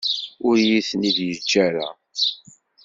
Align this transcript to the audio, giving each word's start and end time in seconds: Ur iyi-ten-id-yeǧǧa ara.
Ur 0.47 0.55
iyi-ten-id-yeǧǧa 0.59 1.59
ara. 1.67 1.87